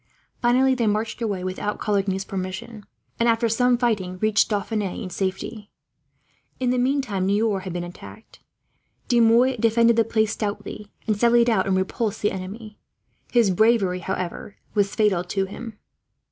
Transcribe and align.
Finally 0.41 0.73
they 0.73 0.87
marched 0.87 1.21
away 1.21 1.43
without 1.43 1.77
Coligny's 1.77 2.25
permission 2.25 2.85
and, 3.19 3.29
after 3.29 3.47
some 3.47 3.77
fighting, 3.77 4.17
reached 4.17 4.49
Dauphine 4.49 4.81
in 5.03 5.11
safety. 5.11 5.69
In 6.59 6.71
the 6.71 6.79
meantime 6.79 7.27
Niort 7.27 7.65
had 7.65 7.73
been 7.73 7.83
attacked. 7.83 8.39
De 9.09 9.19
Mouy 9.19 9.57
defended 9.57 9.97
the 9.97 10.03
place 10.03 10.31
stoutly, 10.31 10.91
and 11.05 11.15
sallied 11.19 11.51
out 11.51 11.67
and 11.67 11.77
repulsed 11.77 12.23
the 12.23 12.31
enemy. 12.31 12.79
His 13.31 13.51
bravery, 13.51 13.99
however, 13.99 14.55
was 14.73 14.95
fatal 14.95 15.23
to 15.25 15.45
him. 15.45 15.77